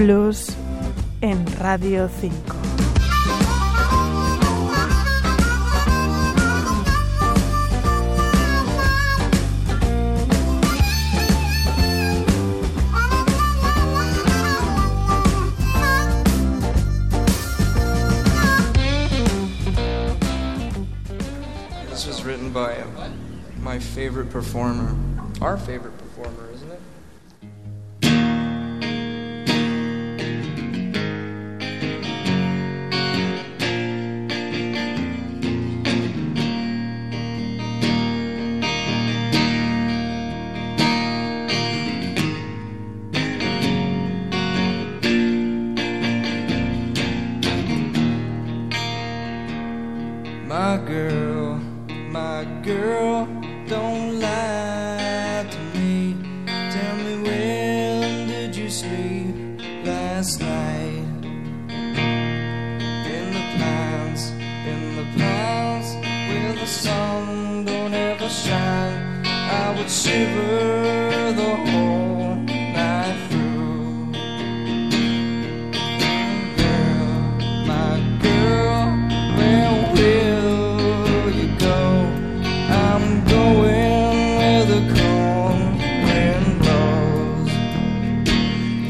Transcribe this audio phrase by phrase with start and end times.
[0.00, 0.56] Blues
[1.20, 2.32] en Radio 5.
[21.90, 22.82] This was written by
[23.60, 24.96] my favorite performer,
[25.42, 26.80] our favorite performer, isn't it?
[52.62, 53.26] Girl,
[53.66, 56.16] don't lie to me.
[56.46, 59.34] Tell me when did you sleep
[59.84, 61.04] last night?
[63.16, 64.30] In the pines,
[64.66, 65.94] in the pines,
[66.28, 69.24] where the sun don't ever shine.
[69.24, 70.69] I would shiver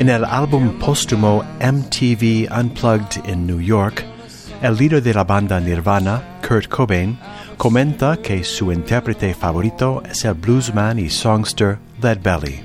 [0.00, 4.02] En el álbum póstumo MTV Unplugged en New York,
[4.62, 7.18] el líder de la banda Nirvana, Kurt Cobain,
[7.58, 12.62] comenta que su intérprete favorito es el bluesman y songster Led Belly.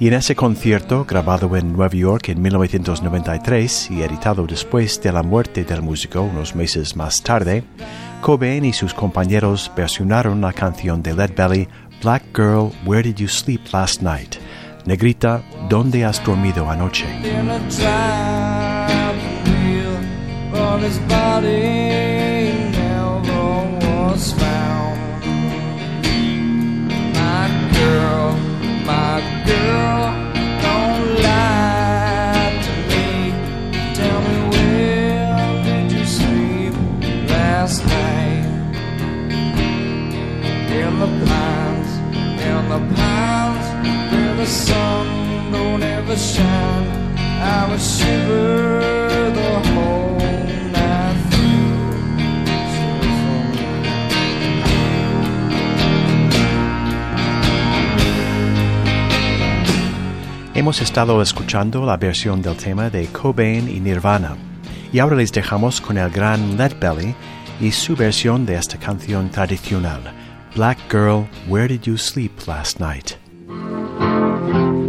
[0.00, 5.22] Y en ese concierto, grabado en Nueva York en 1993 y editado después de la
[5.22, 7.64] muerte del músico unos meses más tarde,
[8.22, 11.68] Cobain y sus compañeros versionaron la canción de Led Belly
[12.02, 14.36] Black Girl, Where Did You Sleep Last Night?
[14.84, 17.06] Negrita, ¿dónde has dormido anoche?
[46.16, 47.02] Shine.
[47.44, 50.18] I shiver the whole
[50.70, 51.52] night through.
[60.54, 64.36] Hemos estado escuchando la versión del tema de Cobain y Nirvana,
[64.92, 67.14] y ahora les dejamos con el gran Led Belly
[67.60, 70.02] y su versión de esta canción tradicional,
[70.54, 73.21] Black Girl, Where Did You Sleep Last Night?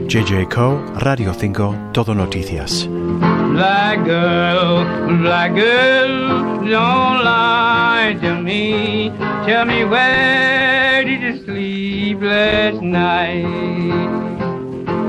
[0.08, 2.88] JJ Co, Radio 5, Todo Noticias.
[2.88, 4.84] Black girl,
[5.22, 9.12] black girl, don't lie to me.
[9.46, 13.46] Tell me where did you sleep last night?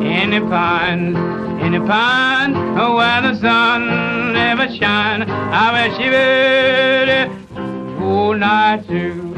[0.03, 1.17] In the pines,
[1.63, 5.23] in the pines, where the sun never shine.
[5.29, 7.09] I wish you would
[8.01, 9.35] oh, all night through.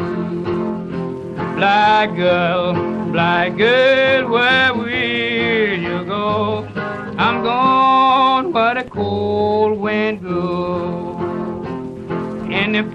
[1.56, 2.74] Black girl,
[3.10, 4.85] black girl, where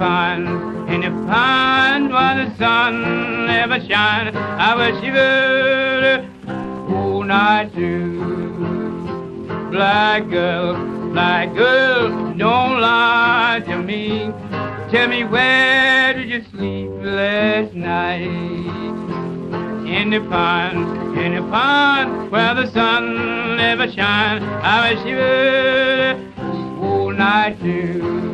[0.01, 0.49] Pines,
[0.89, 4.35] in the pines where the sun never shines.
[4.35, 9.69] I you would all night through.
[9.69, 10.73] Black girl,
[11.13, 14.33] black girl, don't lie to me.
[14.89, 18.21] Tell me where did you sleep last night?
[19.85, 24.43] In the pond, in the pond, where the sun never shines.
[24.63, 28.30] I you would all night too.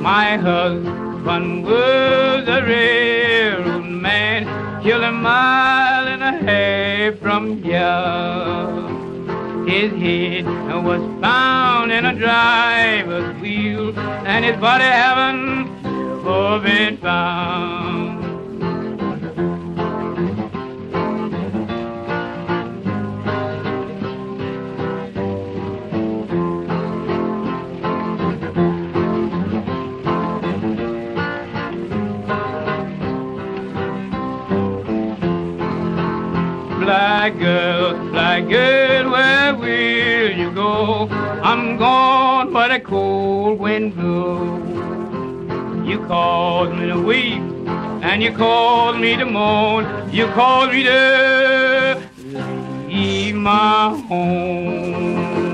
[0.00, 8.88] My husband was a railroad man, killed a mile and a half from here.
[9.66, 10.46] His head
[10.84, 15.68] was found in a driver's wheel, and his body haven't
[16.62, 18.27] been found.
[37.28, 41.08] Black girl, black girl, where will you go?
[41.42, 45.86] I'm gone where the cold wind blows.
[45.86, 47.42] You called me to weep,
[48.02, 49.84] and you called me to mourn.
[50.10, 52.00] You called me to
[52.88, 55.47] leave my home.